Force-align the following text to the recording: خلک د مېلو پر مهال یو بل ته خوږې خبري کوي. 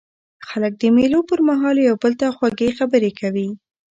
خلک 0.47 0.73
د 0.81 0.83
مېلو 0.95 1.19
پر 1.29 1.39
مهال 1.49 1.77
یو 1.87 1.95
بل 2.03 2.13
ته 2.19 2.27
خوږې 2.35 2.69
خبري 2.79 3.11
کوي. 3.19 3.49